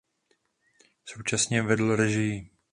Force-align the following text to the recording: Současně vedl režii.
Současně 1.05 1.61
vedl 1.61 1.95
režii. 1.95 2.49